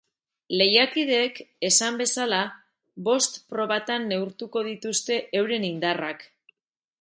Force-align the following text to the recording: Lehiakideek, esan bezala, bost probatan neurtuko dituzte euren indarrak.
Lehiakideek, 0.59 1.35
esan 1.69 1.99
bezala, 1.99 2.39
bost 3.09 3.37
probatan 3.53 4.09
neurtuko 4.13 4.65
dituzte 4.69 5.19
euren 5.43 5.69
indarrak. 5.69 6.27